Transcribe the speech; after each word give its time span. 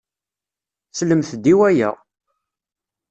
Slemt-d 0.97 1.45
i 1.51 1.53
waya! 1.59 1.89